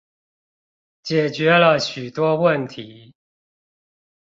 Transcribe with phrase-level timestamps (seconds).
[1.03, 3.13] 解決了許多問題